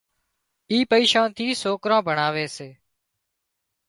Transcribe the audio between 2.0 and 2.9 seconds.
ڀڻاوي سي